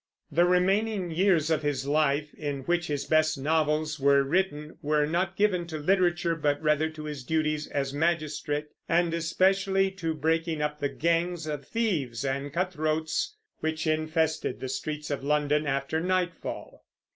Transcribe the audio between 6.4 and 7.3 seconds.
rather to his